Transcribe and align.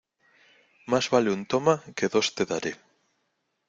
Más 0.87 1.11
vale 1.11 1.29
un 1.35 1.45
"toma" 1.51 1.75
que 1.97 2.07
dos 2.13 2.33
"te 2.33 2.43
daré". 2.47 2.73